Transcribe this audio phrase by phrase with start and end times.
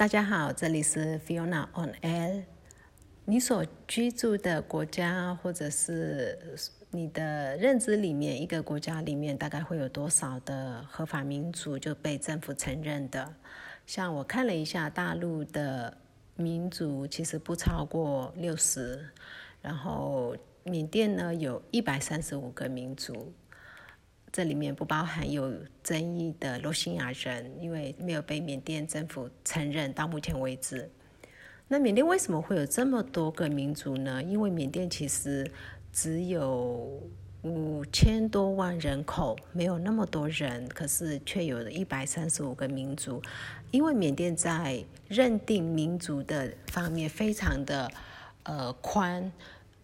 [0.00, 2.44] 大家好，这里是 Fiona on Air。
[3.26, 6.58] 你所居住的国家，或者是
[6.90, 13.34] 你的认知里面，一个国家里面大概会有多少的合法民族就被政府承认的？
[13.84, 15.94] 像我看了一下，大陆的
[16.34, 19.06] 民族其实不超过六十，
[19.60, 23.34] 然后缅甸呢有一百三十五个民族。
[24.32, 25.52] 这里面不包含有
[25.82, 30.88] 争议的罗兴亚人，因为没有被缅甸政府承认到目前为止。
[31.66, 34.22] 那缅甸为什么会有这么多个民族呢？
[34.22, 35.50] 因为缅甸其实
[35.92, 37.02] 只有
[37.42, 43.20] 五千多万人口，没有那么多人，可是却有了一百三十五个民族。
[43.72, 47.90] 因为缅甸在认定民族的方面非常的
[48.44, 49.32] 呃宽，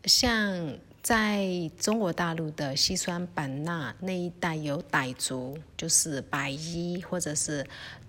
[0.05, 0.79] 像。
[1.07, 7.65] 在中国大陆的西双版纳那一带有傣族，就是白衣或者是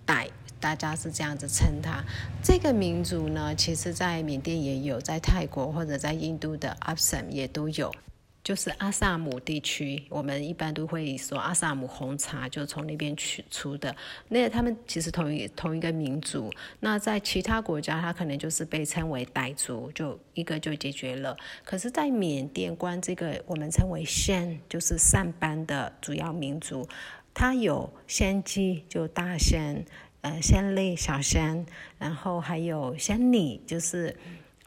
[0.07, 0.27] 傣，
[0.59, 2.03] 大家是这样子称它。
[2.43, 7.93] 这个民族呢，其实在缅甸也有，在泰国或者在印度的阿什也都有。
[8.43, 13.93] 就是阿萨姆地区，我们一般都会说阿萨姆红茶就从那边取出的。
[14.29, 16.49] 那他们其实同一同一个民族。
[16.79, 21.35] 那在其他国家，它可能就是被称为傣族，就一个就解决了。
[21.65, 26.87] 可是，在缅甸，关这个我们称为仙，就是上班的主要民族，
[27.33, 29.83] 它有仙鸡，就大仙，
[30.21, 31.65] 呃，仙类小仙，
[31.97, 34.15] 然后还有仙女，就是。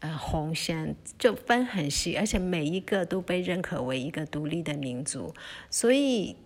[0.00, 5.34] 呃，红线就分很细，而且每一个都被认可为一个独立的民族，
[5.70, 6.36] 所以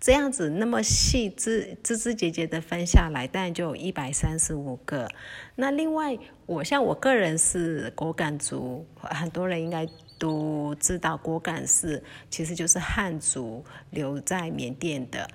[0.00, 5.08] 这样子那么细枝枝枝节节的分下来，但就有一百三十五个。
[5.54, 9.86] 那另外，我像我个人是果敢族，很多人应该
[10.18, 15.30] 都知道，果敢是其实就是汉族留在缅甸的，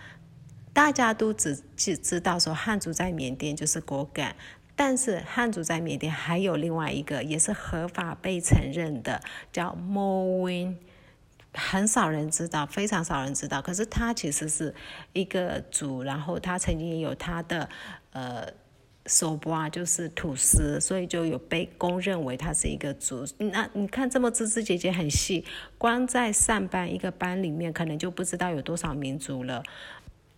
[0.73, 4.35] 大家都只只知道说汉族在缅甸就是果敢。
[4.81, 10.75] 但是汉族在缅甸还有另外一个，也是合法被承认的，叫 Moin，
[11.53, 13.61] 很少人知道，非常少人知道。
[13.61, 14.73] 可是他其实是
[15.11, 17.67] 一个族，然后他曾经有他的
[18.13, 18.47] 呃
[19.05, 23.25] 手啊，就是土司，所以就有被公认为他是一个族。
[23.37, 25.43] 那你看这么枝枝节节很细，
[25.77, 29.61] 光在上班一个班里面，可能就不知道有多少民族了。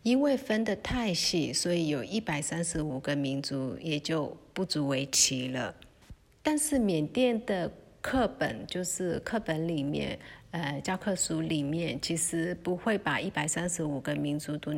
[0.04, 5.74] 因为分得太细，所以有一百三十五个民族也就不足为奇了。
[6.42, 10.18] 但是缅甸的课本，就是课本里面，
[10.50, 14.74] 呃，教科书里面，其实不会把一百三十五个民族都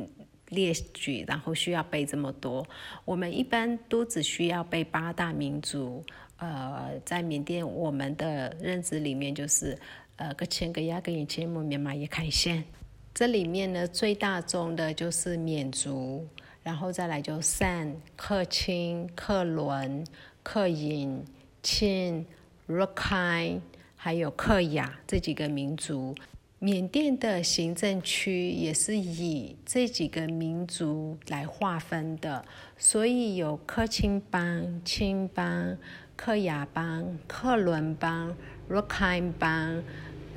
[0.50, 2.67] 列举，然后需要背这么多。
[3.05, 6.03] 我们一般都只需要背八大民族。
[6.38, 9.79] 呃，在缅甸，我们的认知里面就是，
[10.17, 12.66] 呃，个千个亚个以前木缅马也开线。
[13.13, 16.28] 这里面呢，最大宗的就是缅族，
[16.63, 20.03] 然后再来就善、克钦、克伦、
[20.41, 21.23] 克隐、
[21.62, 22.25] 钦、
[22.66, 23.59] 若开，
[23.96, 26.16] 还有克雅这几个民族。
[26.57, 32.44] 缅甸的行政区也是以这几个民族来划分的，
[32.79, 35.78] 所以有克钦邦、钦邦、
[36.16, 38.35] 克雅邦、克伦邦、
[38.68, 39.84] 若开邦。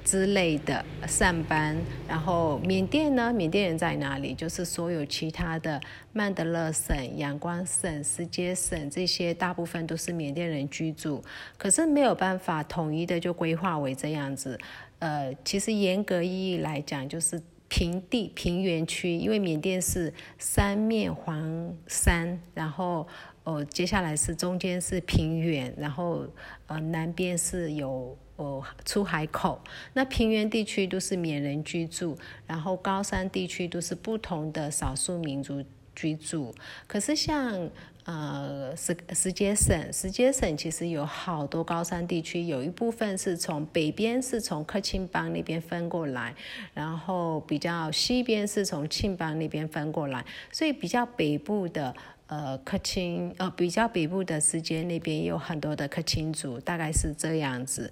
[0.07, 3.33] 之类的上班，然后缅甸呢？
[3.33, 4.33] 缅甸人在哪里？
[4.33, 5.81] 就是所有其他的
[6.13, 11.21] 曼德勒省、仰光省、斯杰省这些，大部分都是缅甸人居住。
[11.59, 14.57] 可是没有办法统一的就规划为这样子。
[15.01, 23.05] 呃，其实严格意义来讲，就是平地平原区，因为缅甸是三面环山，然后
[23.43, 26.25] 哦，接下来是中间是平原，然后
[26.69, 28.17] 呃南边是有。
[28.37, 29.59] 哦，出海口，
[29.95, 32.17] 那平原地区都是缅人居住，
[32.47, 35.65] 然后高山地区都是不同的少数民族
[35.95, 36.55] 居住。
[36.87, 37.71] 可是像
[38.05, 46.35] 呃石石碣省，石碣省其实有好多高山地区，有一部分是从北边是从克钦邦那边分过来，
[46.75, 51.95] 然后比较西边是从庆邦那边分过来，所以比较北部的。
[52.29, 57.89] 呃，克钦呃，比较北部的时间那边有很多的克钦族，大概是这样子。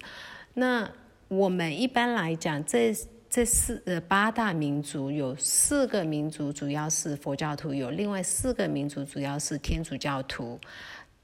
[0.55, 0.91] 那
[1.27, 2.91] 我们一般来讲，这
[3.29, 10.59] 这四呃八大民族有四个民族主要是佛教徒，有另外四个民族主要是天主教徒。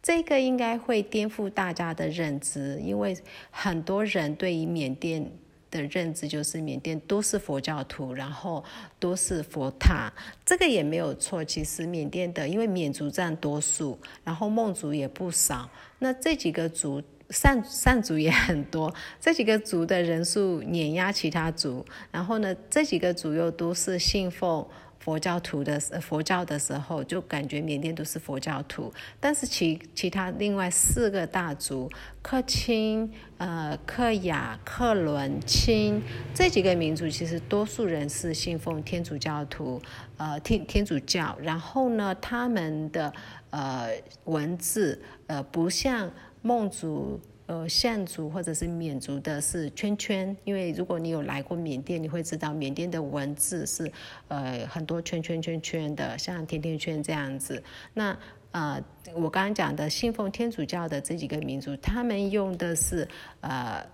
[0.03, 3.17] 这个应该会颠覆大家的认知，因为
[3.49, 5.29] 很多人对于缅甸。
[5.71, 8.61] 的认知就是缅甸都是佛教徒，然后
[8.99, 10.11] 都是佛塔，
[10.45, 11.41] 这个也没有错。
[11.41, 15.69] 其实缅甸的，因为缅族占多数，然后孟族也不少，
[15.99, 17.01] 那这几个族
[17.31, 21.85] 善善族也很多， 这几个族的人数碾压其他族。
[22.11, 24.67] 然后呢，这几个族又都是信奉
[24.99, 28.93] 佛教徒的佛教的时候，就感觉缅甸都是佛教徒。
[29.19, 31.89] 但是其其他另外四个大族，
[32.21, 35.99] 克钦、呃克雅、克伦、钦
[36.35, 39.81] 这几个民族，其实多数人是信奉天主教徒，
[40.17, 41.35] 呃天天主教。
[41.41, 43.11] 然后呢，他们的
[43.49, 43.89] 呃
[44.25, 47.19] 文字呃不像孟族。
[47.47, 53.91] 呃，象族或者是缅族的是圈圈，因为如果你有来过缅甸，你会知道缅甸的文字是
[54.29, 57.61] 呃很多圈圈圈圈的，像甜甜圈这样子。
[57.93, 58.17] 那
[58.51, 58.81] 呃，
[59.15, 63.05] 我刚刚讲的信奉天主教的这几个民族，他们用的是
[63.41, 63.85] 呃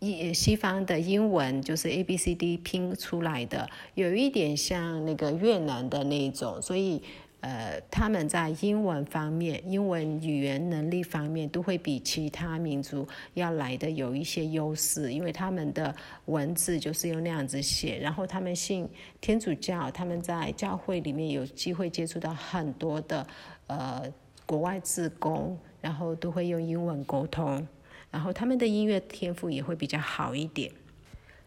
[0.00, 7.00] 西西方的英文，就是 A B C D 拼出来的，有一点像那个越南的那种，所以。
[7.44, 15.94] 呃，他们在英文方面、英文语言能力方面都会比其他民族要来的有一些优势，因为他们的
[16.24, 17.98] 文字就是用那样子写。
[17.98, 18.88] 然后他们信
[19.20, 23.26] 天主教，他们在教会里面有机会接触到很多的
[23.66, 24.10] 呃
[24.46, 27.68] 国外志工，然后都会用英文沟通。
[28.10, 30.72] 然后他们的音乐天赋也会比较好一点。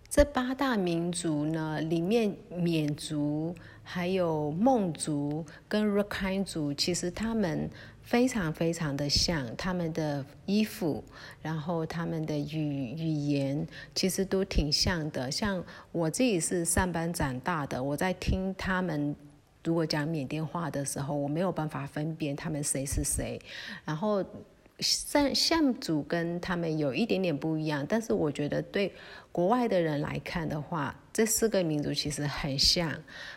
[0.09, 3.53] 这八大民族呢，里面缅族、
[3.89, 7.69] 还有孟族跟若开族，其实他们
[8.01, 11.01] 非常非常的像，他们的衣服，
[11.41, 15.31] 然后他们的语语言，其实都挺像的。
[15.31, 15.63] 像
[15.93, 19.15] 我自己是上班长大的，我在听他们
[19.63, 23.39] 如果讲缅甸话的时候，我没有办法分辨他们谁是谁，
[23.85, 24.21] 然后。
[24.79, 28.93] 像像族跟他们有一点点不一样，但是我觉得对
[29.31, 32.91] 国外的人来看的话，这四个民族其实很像。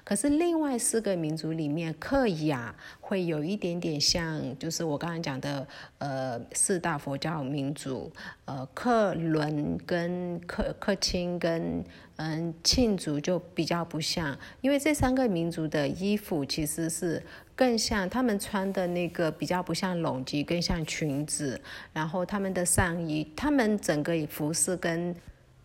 [0.04, 5.66] 可是另外四个民族里面，克雅会有一点点像，就是我刚刚讲的，
[5.98, 8.12] 呃，四大佛教民族，
[8.44, 11.82] 呃，克伦跟克克钦跟
[12.16, 17.22] 嗯庆族就比较不像，因为这三个民族的衣服其实是。
[17.60, 21.60] 更像他们穿的那个比较不像笼基，更像裙子。
[21.92, 25.14] 然后他们的上衣，他们整个服饰跟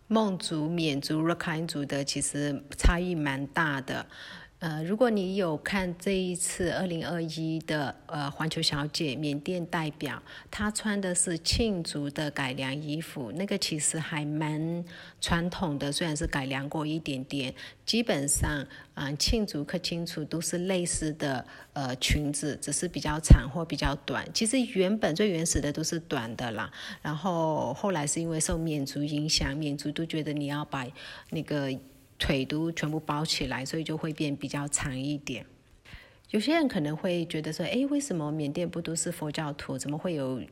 [0.06, 4.04] 孟族、缅族、若开族的其实差异蛮大的。
[4.58, 14.82] 呃，如果你有看这一次二零二一的呃环球小姐缅甸代表，她穿的是庆族的改良衣服，那个其实还蛮
[15.20, 17.52] 传统的，虽然是改良过一点点，
[17.84, 21.44] 基本上啊庆族、可清楚都是类似的
[21.74, 24.26] 呃裙子，只是比较长或比较短。
[24.32, 26.72] 其实原本最原始的都是短的啦，
[27.02, 30.86] 然后后来是因为受缅族影响，缅族都觉得你要把
[31.28, 31.70] 那个。
[32.18, 35.44] 腿都全部包起来，所以就会变比较长一点。
[36.30, 39.78] 有些人可能会觉得说：“哎，为什么缅甸不都是佛教徒？
[39.78, 40.42] 怎么会有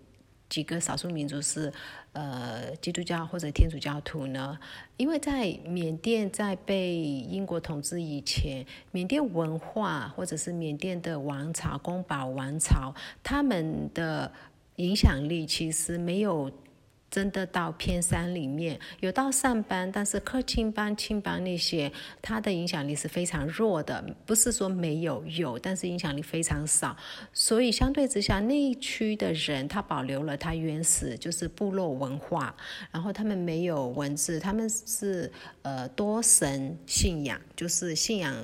[0.49, 1.73] 几个少数民族是
[2.13, 4.57] 呃基督教或者天主教徒呢？”
[4.97, 14.31] 因为在缅甸在被英国统治以前，缅甸文化或者是缅甸的王朝宫保王朝，他们的
[14.77, 16.51] 影响力其实没有。
[17.15, 24.05] 真的到偏山里面有到上班，但是克钦邦、钦邦那些，它的影响力是非常弱的。
[24.27, 26.97] 不是说没有有，但是影响力非常少。
[27.33, 32.53] 所以相对之下，那一区的人他保留了他原始就是部落文化，
[32.91, 35.31] 然后他们没有文字，他们是
[35.63, 38.35] 呃多神信仰，就是信仰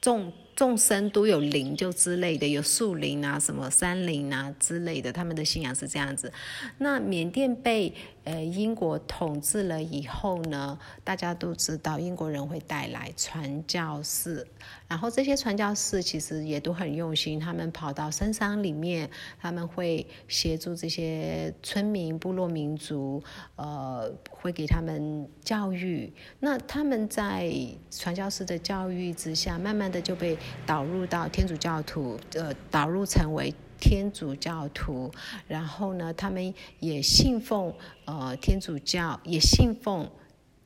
[0.00, 0.32] 众。
[0.56, 6.32] 众生都有灵，就之类的，有树林啊，什么山林啊之类的，他们的信仰是这样子。
[6.78, 7.94] 那缅甸被。
[8.26, 14.44] 呃，英国统治了以后呢，大家都知道英国人会带来传教士，
[14.88, 19.08] 然后这些传教士其实也都很用心，他们跑到深山里面，
[19.40, 23.22] 他们会协助这些村民、部落民族，
[23.54, 26.12] 呃，会给他们教育。
[26.40, 27.48] 那他们在
[27.92, 33.54] 传教士的教育之下，慢慢的就被导入到天主教徒，呃，导入成为。
[33.78, 35.12] 天主教徒，
[35.46, 37.74] 然后呢，他们也信奉
[38.06, 40.10] 呃天主教，也信奉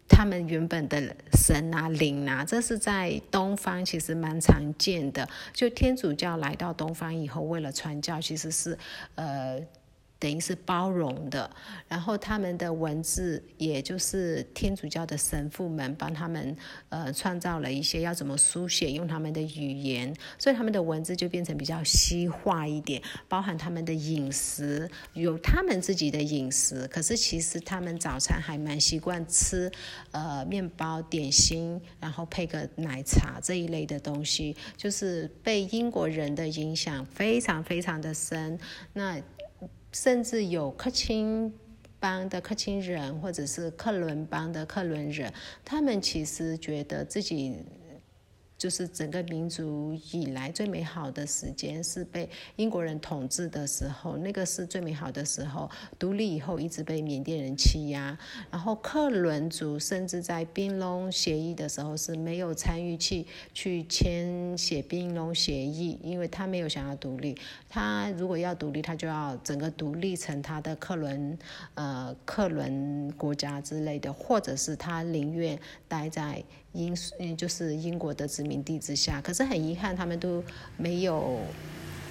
[0.08, 5.28] 他们原本的神啊灵啊，这是在东方其实蛮常见的。
[5.52, 8.78] 就天主教来到东方以后，为了传教，其实是
[9.16, 9.60] 呃。
[10.20, 11.50] 等于是包容的，
[11.88, 16.54] 然后他们的文字，也就是天主教的神父们帮他们
[16.90, 29.72] 呃创造了一些要怎么书写，用他们的语言，所以他们的文字就变成比较西化一点，包含他们的饮食，有他们自己的饮食，可是其实他们早餐还蛮习惯吃
[30.10, 38.58] 呃面包、点心，然后配个奶茶这一类的东西，就是被英国人的影响非常非常的深，
[38.92, 39.18] 那。
[39.92, 41.52] 甚至有克钦
[41.98, 45.32] 邦的克钦人，或者是克伦邦的克伦人，
[45.64, 47.54] 他们其实觉得自己
[48.60, 55.70] 就是整个民族以来最美好的时间是被英国人统治的时候，那个是最美好的时候。
[55.98, 58.18] 独立以后一直被缅甸人欺压，
[58.50, 67.34] 然后克伦族甚至在冰龙协议的时候是没有参与去去签写冰龙协议，因为他没有想要独立。
[67.66, 71.38] 他如果要独立，他就要整个独立成他的克伦
[71.72, 76.44] 呃克伦国家之类的，或者是他宁愿待在。
[76.72, 80.42] 英嗯，就是英国的殖民地之下，可是很遗憾，他们都
[80.76, 81.40] 没有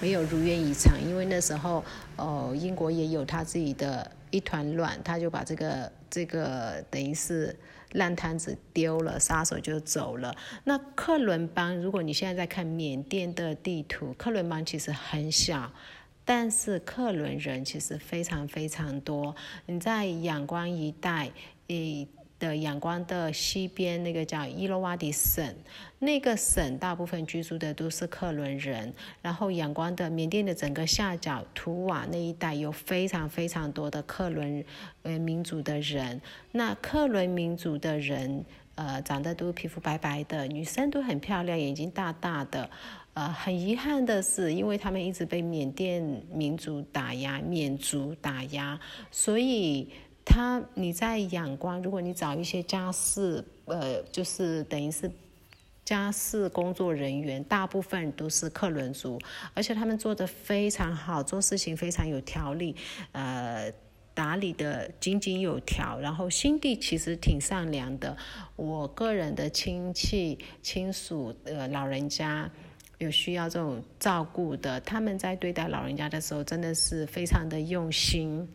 [0.00, 1.82] 没有如愿以偿，因为那时候，
[2.16, 7.56] 哦，英国也有他自己的一团乱，他就把这个这个等于是
[7.92, 10.36] 烂摊子丢了，杀手就走了。
[10.64, 15.72] 那克伦邦，如果你现在在看缅甸的地图，克伦邦其实很小，
[16.24, 19.34] 但是克伦人其实非常非常多。
[19.64, 21.30] 你在仰光一带，
[21.68, 22.06] 诶。
[22.40, 25.54] 的仰光的西边那个叫伊洛瓦底省，
[26.00, 28.92] 那个省大部分居住的都是克伦人。
[29.22, 34.64] 然后仰光的缅甸的整个下角图瓦那一带有非常非常多的克伦
[35.02, 36.20] 呃民族的人。
[36.50, 38.44] 那克伦民族的人
[38.74, 42.68] 呃长得都皮肤白白的，女生都很漂亮，眼睛大大的。
[43.12, 48.80] 呃，很遗憾的是，因为他们一直被缅甸民族打压，缅族打压，
[49.10, 49.90] 所以。
[50.24, 55.10] 他，你在仰光，如果你找一些家事，呃，就是等于是
[55.84, 59.18] 家事工作人员，大部分都是克伦族，
[59.54, 62.76] 而且他们做的非常好，做事情非常有条理，
[63.12, 63.72] 呃，
[64.14, 68.16] 打理的井井有条，然后心地其实挺善良的。
[68.54, 72.48] 我个人的亲戚亲属呃老人家
[72.98, 78.46] 有需要这种照顾的，他们在对待老人家的时候，真的是非常的用心。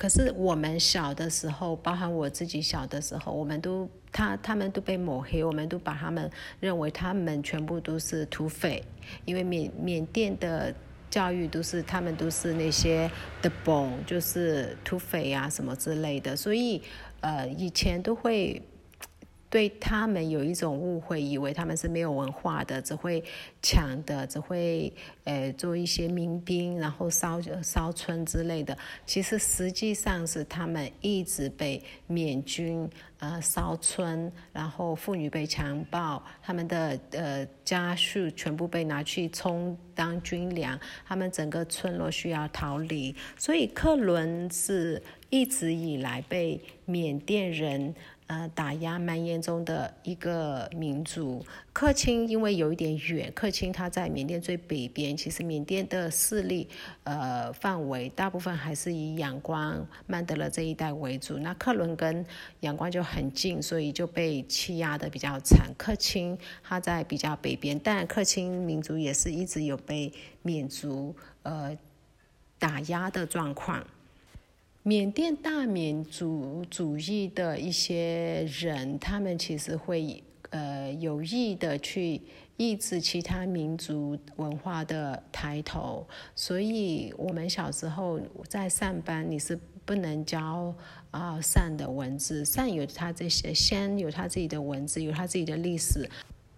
[0.00, 8.82] 可是我们小的时候，包含我自己小的时候，我们都他他们都被抹黑，我们都把他们认为他们全部都是土匪，
[9.26, 10.74] 因为缅缅甸的
[11.10, 13.10] 教育都是他们都是那些
[13.42, 16.80] 的崩，就是土匪啊什么之类的，所以
[17.20, 18.62] 呃以前都会。
[19.50, 23.22] 对他们有一种误会，以为他们是没有文化的，只会
[23.60, 24.92] 抢的，只会
[25.24, 28.78] 呃做一些民兵，然后烧烧村之类的。
[29.04, 32.88] 其实实际上是他们一直被缅军
[33.18, 43.12] 呃烧村，然后妇女被强暴，他们的呃家畜全部被拿去充当军粮，他们整个村落需要逃离。
[43.36, 47.92] 所以克伦是一直以来被缅甸人。
[48.30, 56.68] 呃，打压蛮严重的一个民族，克钦因为有一点远，克钦它在缅甸最北边，其实缅甸的势力
[57.02, 61.38] 呃范围大部分还是以仰光、曼德勒这一带为主。
[61.38, 62.24] 那克伦跟
[62.60, 65.66] 仰光就很近，所以就被欺压的比较惨。
[65.76, 71.76] 克钦它在比较北边，但克钦民族也是一直有被缅族呃
[72.60, 73.84] 打压的状况。
[74.82, 82.18] 缅甸大缅族主义的一些人，他们其实会呃有意的去
[82.56, 88.18] 抑制其他民族文化的抬头，所以我们小时候
[88.48, 90.74] 在上班，你是不能教
[91.10, 96.08] 啊善的文字，善有他这些，先有他自己的文字，有他自己的历史。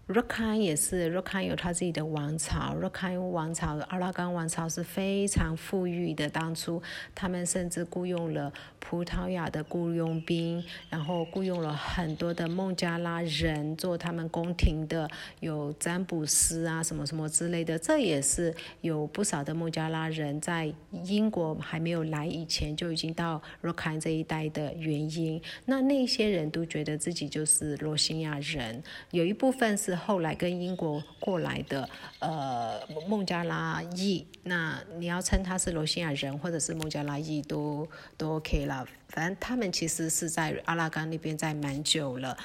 [0.06, 2.74] 若开也是，若开有他自己的王朝。
[2.74, 6.28] 若开王朝，阿拉干王朝是非常富裕的。
[6.28, 6.82] 当初
[7.14, 17.78] 他们甚至雇佣了葡萄牙的雇佣兵，然后雇佣了很多的孟加拉人做他们宫廷的，有占卜师啊，什么什么之类的。
[17.78, 20.70] 这也是有不少的孟加拉人在
[21.04, 25.40] 英国还没有来以前就已经到若开这一带的原因。
[25.64, 28.82] 那那些人都觉得自己就是罗兴亚人，
[29.12, 29.91] 有一部分是。
[29.96, 38.86] 后来跟英国过来的，呃，孟加拉裔，那你要称他是罗兴亚人或者是孟加拉裔都都 OK 了。
[39.08, 42.36] 反正他们其实是在阿拉干那边在蛮久了，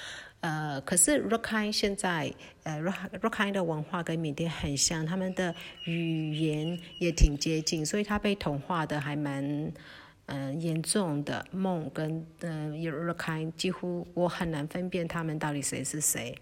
[0.41, 9.71] 呃，可是 r o k a 现在，呃 r o k a 的文化跟缅甸很像，他们的语言也挺接近，所以他被同化的还蛮，
[10.25, 11.45] 嗯，严重的。
[11.51, 16.37] 孟跟嗯 r o k a 几乎我很难分辨他们到底谁是谁。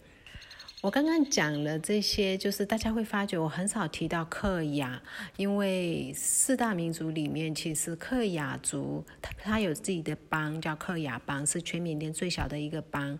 [0.85, 5.01] 我刚刚讲了这些，就是大家会发觉我很少提到克雅，
[5.35, 13.17] 因为四大民族里面，其实克雅族他他有自己的邦，叫克雅邦，是全缅甸最小的一个邦。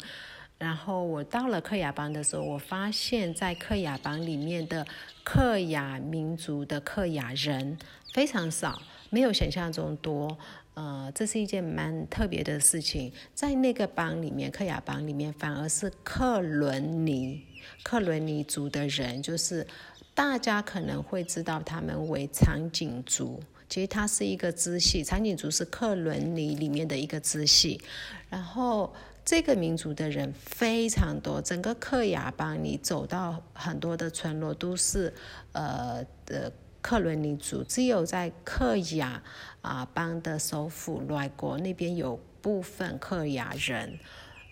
[0.60, 4.86] 然后我到了克雅邦的时候，我发现，在克雅邦里面的
[5.24, 7.80] 克雅民族的克雅人
[8.14, 8.80] 非常少，
[9.10, 10.38] 没有想象中多。
[10.76, 17.44] 呃，这是一件蛮特别的事情，在那个邦里面，克雅邦里面反而是克伦尼。
[17.84, 19.66] 克伦尼族的人，就是
[20.14, 23.42] 大家可能会知道他们为长颈族。
[23.68, 27.82] 其实它是一个支系，长颈族是克伦尼里面的一个支系。
[28.30, 28.94] 然后
[29.26, 35.12] 这个民族的人非常多，整个克雅邦你走到很多的村落都是
[35.54, 39.22] 呃的克伦尼族，只有在克雅
[39.62, 43.98] 啊邦的首府莱国那边有部分克雅人。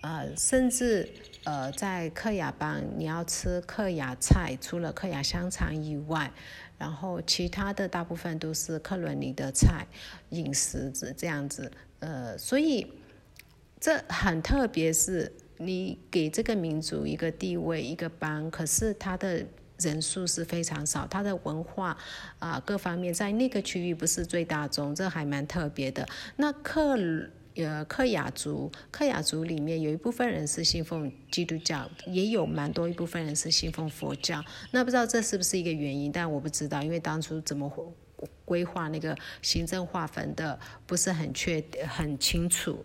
[0.04, 1.10] 呃，甚至
[1.46, 6.30] 呃，在克雅邦，你要吃克雅菜，除了克雅香肠以外，
[6.78, 9.88] 然后其他的大部分都是克伦尼的菜
[10.32, 11.72] 饮食子这样子。
[12.00, 12.86] 呃，所以
[13.80, 19.46] 这很特别，是你给这个民族一个地位，一个邦，可是他的
[19.80, 21.98] 人数是非常少，他的文化
[22.40, 26.06] 啊各方面在那个区域不是最大宗，这还蛮特别的。
[26.36, 26.98] 那克。
[27.56, 34.44] 呃，克雅族，克雅族里面有一部分人是信奉基督教，也有蛮多一部分人是信奉佛教。
[34.72, 36.12] 那不知道这是不是一个原因？
[36.12, 37.72] 但我不知道，因为当初怎么
[38.44, 42.84] 规划那个行政划分的不是很确很清楚。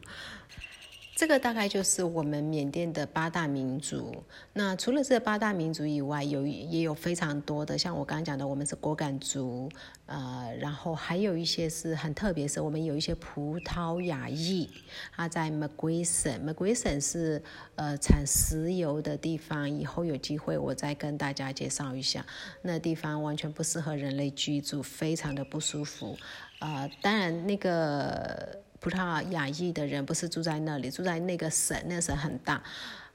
[1.19, 4.15] 这个大概就是我们缅甸的八大民族。
[4.53, 9.69] 那除了这八大民族以外，有也有非常多的，像我刚刚讲的，我们是果敢族，
[10.07, 14.71] 呃，然后还有一些是很特别，是我们有一些葡萄牙裔，
[15.11, 16.93] 他在 m a g u i s o n m a g u i s o
[16.93, 17.43] n 是
[17.75, 22.25] 呃产石油的地方，以后有机会我再跟大家介绍一下。
[22.63, 26.17] 那地方完全不适合人类居住，非常的不舒服。
[26.61, 28.61] 呃，当然那个。
[28.81, 32.63] 葡萄牙裔的人不是住在那里，住在那个省，那个省很大。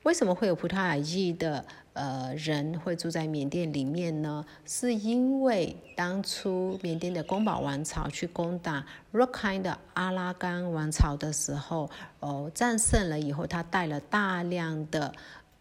[0.04, 4.46] 为什么会有葡萄牙裔的呃人会住在缅甸里面呢？
[4.66, 11.90] 是因为当初缅甸的宫保王朝去攻打 Rakhine 的阿拉干王朝的时候，
[12.20, 15.14] 哦，战胜了以后，他带了大量的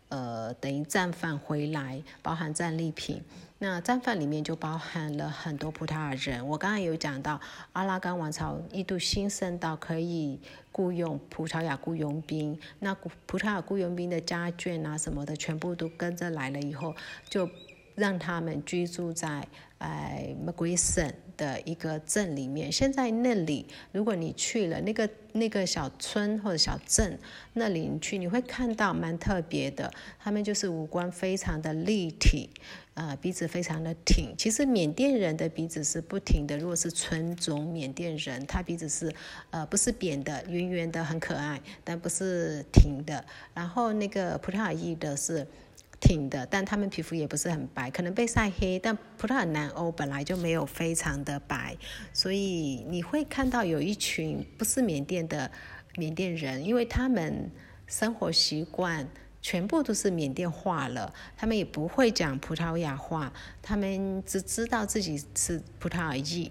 [0.08, 3.22] 呃等于战犯回来，包含战利品。
[3.62, 6.44] 那战犯里面就包含了很多葡萄牙人。
[6.48, 7.40] 我刚刚有讲到，
[7.74, 10.40] 阿拉干王朝一度兴盛到可以
[10.72, 12.58] 雇佣葡萄牙雇佣兵。
[12.80, 12.92] 那
[13.24, 16.92] 葡萄牙雇佣兵的家眷啊什么的，全部都跟着来了以后，
[17.28, 17.48] 就
[17.94, 19.46] 让他们居住在
[19.78, 22.72] 哎马圭省的一个镇里面。
[22.72, 27.16] 现在那里，如果你去了那个那个小村或者小镇
[27.52, 32.50] 那里你去，你会看到蛮特别的，他们就是五官非常的立体。
[32.94, 34.34] 呃，鼻子非常的挺。
[34.36, 36.58] 其实缅甸人的鼻子是不挺的。
[36.58, 39.10] 如果是纯种缅甸人，他鼻子是
[39.50, 43.24] 呃不是扁的，圆圆的，很可爱，但不是挺的。
[43.54, 45.46] 然后那个葡萄牙裔的是
[46.00, 48.78] 挺的，但他们皮肤也不是很白，可能被晒黑。
[48.78, 51.74] 但葡萄牙南欧本来就没有非常的白，
[52.12, 55.50] 所以你会看到有一群不是缅甸的
[55.96, 57.50] 缅甸人，因为他们
[57.86, 59.08] 生活习惯。
[59.42, 66.50] 全部都是缅甸话了，他们也不会讲葡萄牙话，他们只知道自己是葡萄牙裔。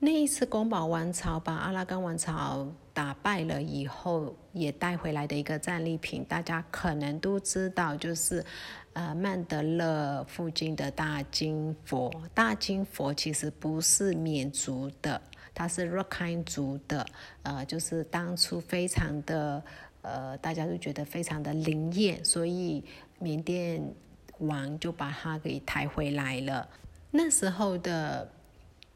[0.00, 8.44] 那一次宫保王朝把阿拉干王朝打败了以后，也带回来的一个战利品，大家可能都知道，就是
[8.92, 12.12] 呃曼德勒附近的大金佛。
[12.34, 15.18] 大金佛其实不是缅族的，
[15.54, 17.06] 它是 Rakhine 族的，
[17.42, 19.62] 呃，就是当初非常的。
[20.04, 22.84] 呃，大家都觉得非常的灵验，所以
[23.18, 23.82] 缅甸
[24.38, 26.68] 王就把他给抬回来了。
[27.10, 28.30] 那时候的。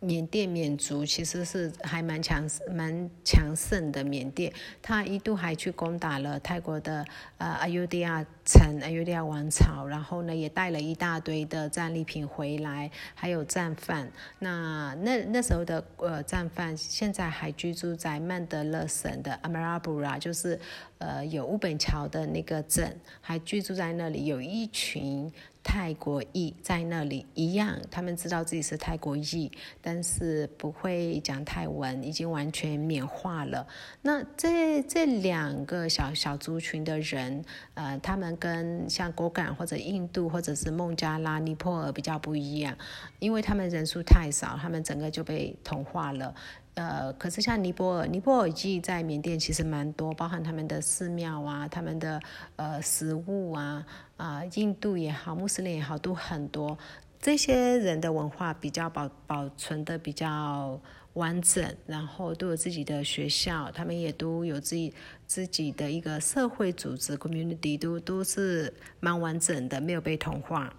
[0.01, 4.05] 缅甸缅族其实是还蛮强蛮强盛的。
[4.05, 7.05] 缅甸，他一度还去攻打了泰国的
[7.39, 14.09] 呃阿尤迪亚城、阿尤迪亚王朝，然后呢也带了一大堆的战利品回来，还有战犯。
[14.39, 20.61] 那那那时候的呃战犯现在还居住在曼德勒省的阿马拉布拉，就是
[20.99, 25.33] 呃有乌本桥的那个镇，还居住在那里，有一群。
[25.71, 29.53] 泰国裔在那里一样，他们知道自己是泰国裔，
[29.83, 33.67] 但是不会讲泰文，已经完全缅化了。
[34.01, 42.75] 那这这两个小小族群的人，呃，他们跟像果敢或者印度或者是孟加拉、尼泊尔比较不一样，
[43.19, 46.35] 因为他们人数太少，他们整个就被同化了。
[46.77, 52.21] 呃，可是像尼泊尔，尼泊尔裔在缅甸其实蛮多，包含他们的寺庙啊，他们的
[52.55, 53.85] 呃食物啊，
[54.19, 56.77] 啊，印度也好，穆斯林也好，都很多。
[57.21, 60.81] 这些人的文化比较保保存的比较
[61.15, 64.93] 完整，然后都有自己的学校，他们也都有自己
[65.27, 70.73] 自己的一个社会组织，community 都都是蛮完整的，没有被同化。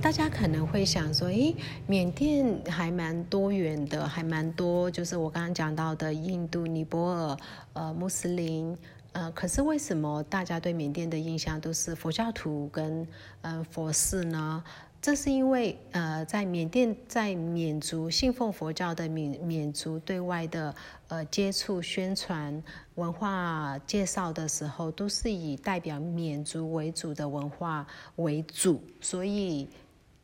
[0.00, 1.56] 大家可能会想说，诶，
[1.88, 7.36] 缅甸还蛮多元的，还蛮多，就是我刚刚讲到的印度、尼泊尔、
[7.72, 8.78] 呃穆斯林，
[9.18, 13.04] 呃，可是为什么大家对缅甸的印象都是佛教徒跟
[13.42, 14.62] 嗯佛寺呢？
[15.02, 20.72] 这是因为呃，在缅甸，在缅族信奉佛教的缅缅族对外的
[21.08, 22.62] 呃接触、宣传、
[22.94, 27.84] 文化介绍的时候，都是以代表缅族为主的文化
[28.16, 29.68] 为主，所以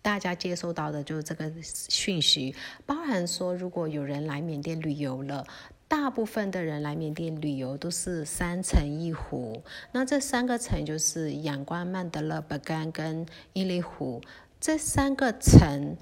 [0.02, 2.54] 大家接收到的就是这个讯息，
[2.86, 5.44] 包含说，如果有人来缅甸旅游了。
[5.86, 14.20] 大部分的人来缅甸旅游都是三城一湖，那这三个城就是仰光、曼德勒、巴干跟伊犁湖，
[14.60, 15.96] 这三个城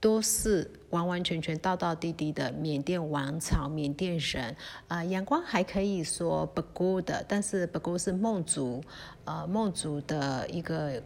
[0.00, 4.56] 都是完完全全、道道地地的缅甸王朝、缅甸人。
[4.86, 8.82] 啊，仰光还可以说不孤的，但是不孤是孟族，
[9.24, 11.02] 呃，孟族的一个。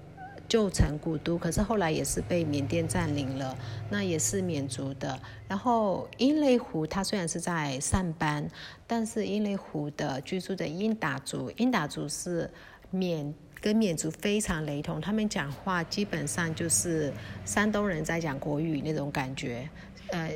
[0.49, 3.57] 旧城古都，可是后来也是被缅甸占领了，
[3.91, 5.19] 那也是缅族的。
[5.49, 8.49] 然后英雷湖，它虽然是在上班，
[8.87, 12.51] 但是英雷湖的居住的英达族，英达族是
[12.91, 17.13] 缅跟缅族非常雷同，他们讲话基本上就是
[17.45, 19.69] 山东人在讲国语那种感觉，
[20.11, 20.31] 呃，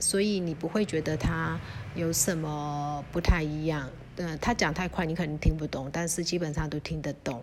[0.00, 1.58] 所以你不会觉得他
[1.94, 3.88] 有什么不太一样。
[4.16, 7.42] 呃，他讲太快，你可能听不懂，但是基本上都听得懂。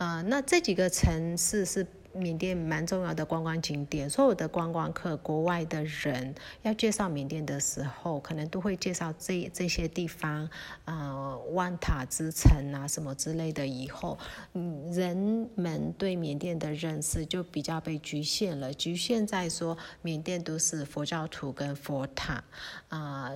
[0.00, 4.08] 啊，那这几个城市是缅甸蛮重要的观光景点。
[4.08, 10.48] 所有的观光客、国外的人要介绍缅甸的时候，可能都会介绍这这些地方，
[10.86, 13.66] 啊，万塔之城啊，什么之类的。
[13.66, 14.18] 以后，
[14.54, 22.42] 嗯，人们对缅甸的认识就比较被局限了，局限在说缅甸都是佛教徒跟佛塔，
[22.88, 23.32] 啊。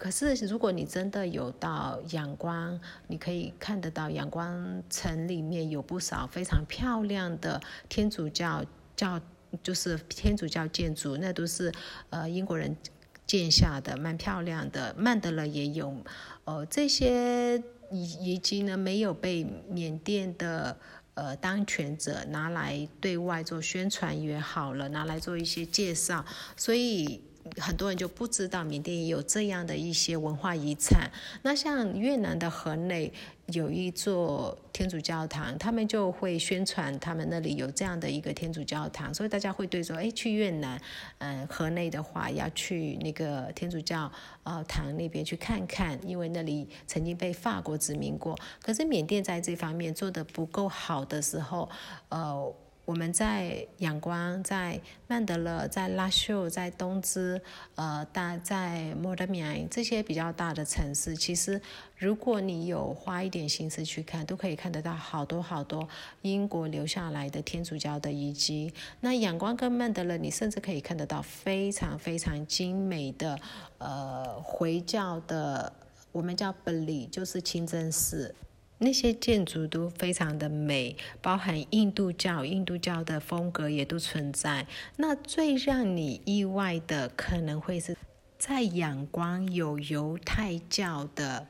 [0.00, 9.20] 可是，如果你真的有到阳光，你可以看得到阳光城里面有不少非常漂亮的天主教教，
[9.60, 11.72] 就是天主教建筑，那都是
[12.10, 12.76] 呃英国人
[13.26, 14.94] 建下的，蛮漂亮的。
[14.96, 15.92] 曼德勒也有，
[16.44, 17.58] 呃，这些
[17.90, 20.78] 遗遗迹呢没有被缅甸的
[21.14, 26.24] 呃当权者拿来对外做宣传也好了，拿来做一些介绍，
[26.56, 27.20] 所以。
[27.56, 31.10] 很多人就不知道缅甸也有这样的一些文化遗产。
[31.42, 33.12] 那像越南的河内
[33.46, 40.80] 有一座天主教堂，他们就会宣传他们那里有这样的一个天主教堂，所以大家会对说，哎，去越南，
[41.18, 44.10] 嗯，河内的话要去那个天主教
[44.42, 48.38] 呃堂那边去看看，因为那里曾经被法国殖民过。
[48.62, 51.68] 可是缅甸在这方面做的不够好的时候，
[52.08, 52.54] 呃。
[52.88, 57.38] 我们在仰光，在曼德勒，在拉秀，在东芝，
[57.74, 61.60] 呃，大在莫德米埃这些比较大的城市，其实
[61.98, 65.86] 如果你有花一点心思去看，都可以看得到好多好多
[66.22, 68.72] 英国留下来的天主教的遗迹。
[69.00, 73.38] 那仰光跟曼德勒，你甚至可以看得到非常非常精美的
[73.76, 75.70] 呃回教的，
[76.10, 78.34] 我们叫本里，就是清真寺。
[78.78, 84.66] 那些建筑都非常的美，包含印度教，印度教的风格也都存在。
[84.96, 87.96] 那最让你意外的，可能会是
[88.38, 91.48] 在仰光有犹太教的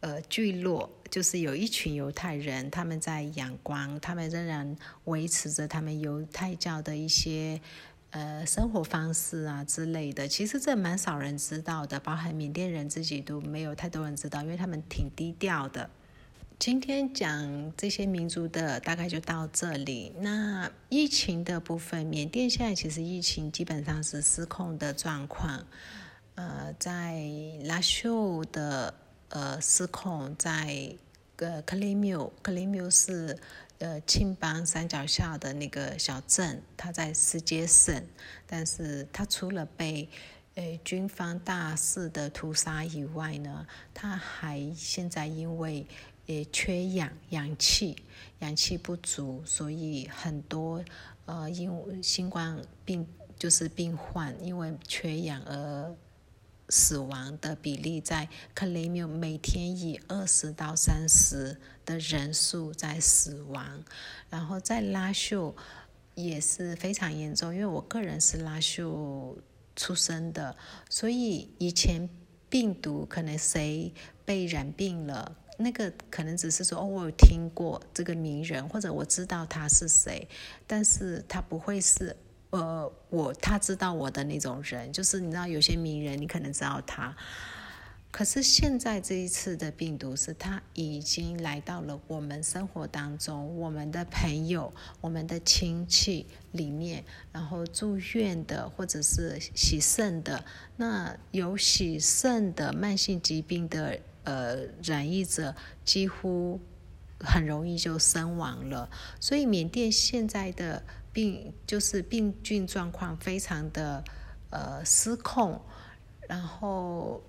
[0.00, 7.60] 呃聚落，就是有一群犹太人，他们在仰光，他们仍然维持着他们犹太教的一些
[8.12, 10.26] 呃生活方式啊之类的。
[10.26, 15.90] 其实这蛮少人知道的，包含缅甸人自己都没有太多人知道，因为他们挺低调的。
[16.58, 20.10] 今天讲这些民族的大概就到这里。
[20.18, 25.64] 那疫情的部分，缅甸现在其实疫情基本上是失控的状况。
[26.34, 27.22] 呃，在
[27.64, 28.92] 拉秀的
[29.28, 30.96] 呃失控，在
[31.36, 33.38] 呃克里缪，克里缪是
[33.78, 38.02] 呃青邦山脚下的那个小镇，它在世界省，
[38.46, 40.08] 但是它除了被
[40.54, 45.86] 呃军方大肆的屠杀以外呢，它还现在因为
[46.26, 47.96] 也缺氧，氧气，
[48.40, 50.84] 氧气不足，所以很多
[51.24, 53.06] 呃，因新冠病
[53.38, 55.94] 就是病患因为缺氧而
[56.68, 63.84] 死亡的比例在克雷缪每天以二十到三十的人数在死亡，
[64.28, 65.54] 然后在拉秀
[66.16, 69.38] 也是非常严重，因为我个人是拉秀
[69.76, 70.56] 出生的，
[70.90, 72.08] 所以以前
[72.48, 73.92] 病毒可能谁
[74.24, 75.36] 被染病了。
[75.58, 80.28] 那个可能只是说哦，我有听过这个名人，或者我知道他是谁，
[80.66, 82.14] 但是他不会是
[82.50, 87.16] 呃我他知道我的那种人，就是你知道有些名人你可能知道他，
[88.10, 100.44] 可是现在这一次的病毒是他已经来到了我们生活当中，我们的朋友、我们的亲戚里面，然后住院的或者是洗肾的，
[100.76, 103.98] 那有洗肾的慢性疾病的。
[104.26, 105.54] 呃染疫者
[105.86, 106.60] 几乎
[107.18, 108.90] 很容易就身亡了。
[109.18, 114.04] 所以缅甸现在的病就是病菌状况非常的
[114.50, 115.62] 呃失控，
[116.28, 117.22] 然后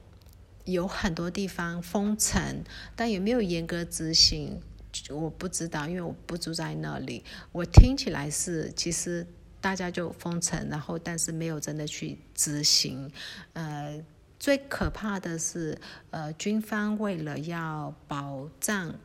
[0.65, 2.63] 有很多地方封城，
[2.95, 4.59] 但有没有严格执行？
[5.11, 7.23] 我不知道，因为我不住在那里。
[7.51, 9.25] 我听起来是，其实
[9.61, 13.11] 大家就封城，然后但是没有真的去执行。
[13.53, 14.03] 呃，
[14.39, 15.79] 最可怕的是，
[16.11, 18.95] 呃，军方为了要保障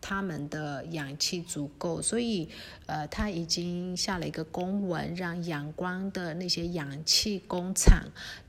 [0.00, 2.48] 他们的氧气足够，所以
[2.86, 8.04] 呃，他已经下了一个公文，让仰光的那些氧气工厂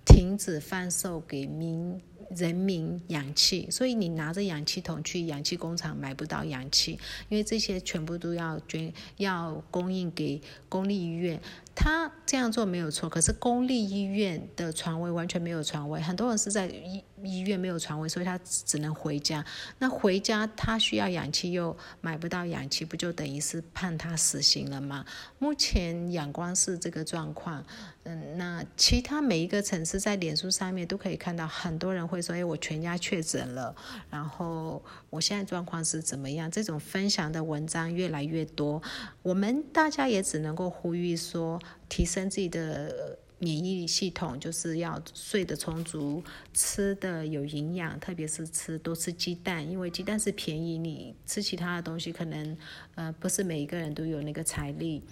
[0.06, 2.02] 停止贩售给民。
[2.38, 6.94] 人民氧气，所以你拿着氧气桶去氧气工厂买不到氧气，
[7.30, 11.40] 因为这些全部都要捐，要供应给公立医院。
[11.76, 19.44] 他这样做没有错，可是公立医院的床位完全没有床位，很多人是在医医院没有床位，所以他只能回家。
[19.80, 25.06] 那回家他需要氧气又买不到氧气，不就等于是判他死刑了吗？
[25.40, 27.66] 目前仰光是这个状况，
[28.04, 33.76] 嗯，那其他每一个城市在脸书上面都可以看到，很多人会说：“哎，我全家确诊了，
[34.10, 38.82] 然后我现在状况是怎么样？”这种分享的文章越来越多，
[39.22, 41.60] 我们大家也只能够呼吁说。
[41.90, 50.78] 提升自己的免疫系统，就是要睡得充足，吃的有营养，特别是吃多吃鸡蛋，因为鸡蛋是便宜。
[50.78, 52.58] 你吃其他的东西，可能
[52.96, 55.04] 呃不是每一个人都有那个财力。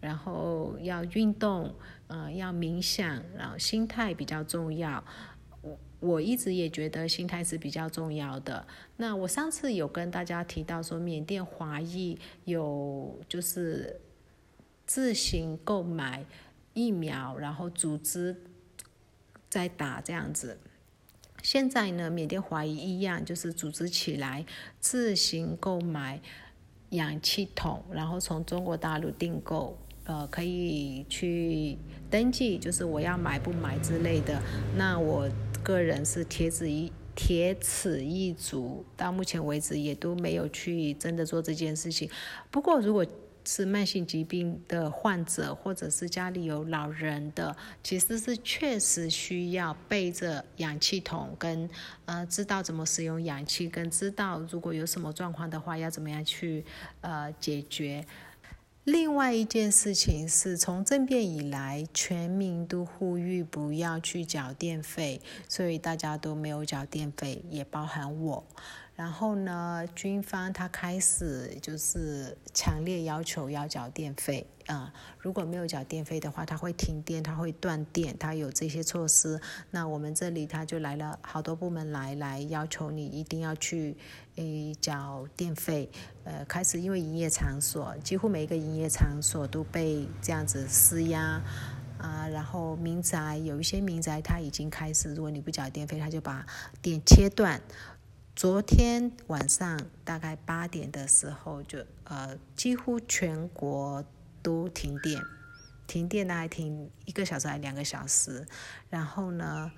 [0.00, 1.72] 然后要运动，
[2.08, 5.02] 呃要冥想，然后心态比较重要。
[5.62, 8.66] 我我一直也觉得心态是比较重要的。
[8.96, 14.00] 那我上次有跟大家提到说，缅甸华裔有就是。
[14.88, 16.24] 自行购买
[16.76, 18.36] 疫苗，然后组织
[19.48, 20.58] 再打这样子。
[21.42, 24.44] 现在呢，缅甸华裔一样，就是组织起来
[24.78, 26.20] 自行购买
[26.90, 31.78] 氧气筒，然后从中国大陆订购，呃，可以去
[32.10, 34.42] 登记，就是我要买不买之类的。
[34.76, 35.26] 那我
[35.62, 42.10] 个人是铁子一铁齿一族，到目前为止也都没有去真的做这件事情。
[42.50, 43.06] 不过如果
[43.46, 51.70] 是慢性疾病的患者，或者是家里有老人的，其实是确实需要背着氧气筒，跟
[52.04, 56.64] 呃知道怎么使用氧气，跟知道如果有什么状况的话要怎么样去
[57.00, 58.04] 呃解决。
[58.84, 68.44] 另外一件事情是从政变以来，全民都呼吁不要去缴电费，所以大家都没有缴电费，也包含我。
[68.96, 79.38] 然后呢，军方他开始就是强烈要求要缴电费啊，如果没有缴电费的话，他会停电，他会断电，他有这些措施。
[79.70, 83.94] 那我们这里他就来了好多部门来来要求你一定要去
[84.36, 85.90] 诶缴电费。
[86.24, 91.42] 呃，开始因为营业场所几乎每一个营业场所都被这样子施压
[91.98, 96.46] 啊，然后民宅有一些民宅他已经开始，如果你不缴电费，他就把
[96.80, 97.60] 电切断。
[98.36, 104.04] 昨天晚上大概八点的时候，就呃几乎全国
[104.42, 105.22] 都停电，
[105.86, 108.46] 停电大概停一个小时还两个小时，
[108.90, 109.72] 然后呢，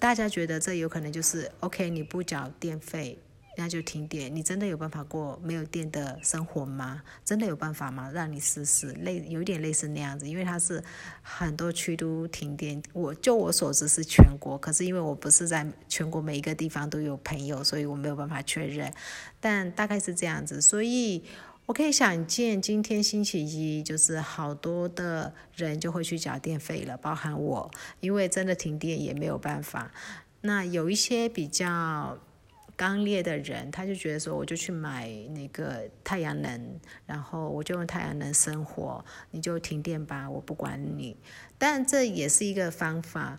[0.00, 3.18] 大家觉得这有可能就是 OK，你不缴电费。
[3.54, 7.02] 那就停电，你真的有办法过没有电的生活吗？
[7.22, 8.10] 真的有办法吗？
[8.10, 10.82] 让你试试，类有点类似那样子，因为它是
[11.20, 12.82] 很多区都停电。
[12.94, 18.90] 我就我所知是全国，可是因为我不是在全国每一个地方都有朋友，所以我没有办法确认。
[19.38, 21.22] 但大概是这样子，所以
[21.66, 29.90] 我可以想见，今天星期一就是好多的人就会去缴电费了，包含我，因为真的停电也没有办法。
[30.40, 32.16] 那有一些比较。
[32.82, 41.16] 刚烈的人，他就觉得说，我就去买那个太阳能，然后我就用太阳能生活，你就停电吧，我不管你。
[41.56, 43.38] 但这也是一个方法。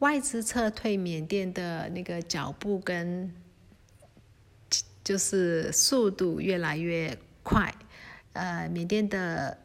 [0.00, 3.34] 外资撤退缅甸的那个脚步跟
[5.02, 7.74] 就是速度越来越快。
[8.34, 9.56] 呃，缅甸的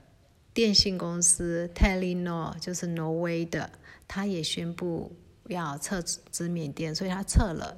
[0.54, 3.70] 电信公司 Telenor 就是挪威的，
[4.08, 5.14] 他也宣布
[5.50, 7.78] 要撤资缅甸，所以他撤了。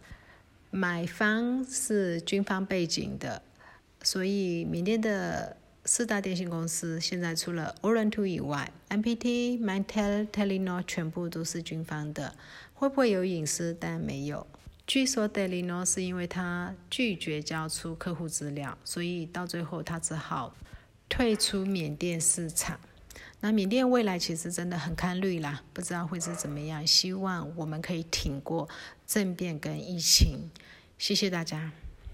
[0.69, 3.41] 买方是军方背景的，
[4.03, 12.35] 所以缅甸的四大电信公司现在除了 Orange 以外，MPT、m y t e l Telenor 全部都是军方的。
[12.73, 13.75] 会不会有隐私？
[13.79, 14.45] 但没有。
[14.85, 20.53] 据说 Telenor 是因为他拒绝交出客户资料，所以到最后他只好
[21.09, 22.79] 退出缅甸市场。
[23.39, 26.85] 那缅甸未来其实真的很看绿啦，不知道会是怎么样。
[26.85, 28.67] 希望我们可以挺过
[29.07, 30.51] 政变跟疫情。
[30.99, 31.71] 谢谢大家。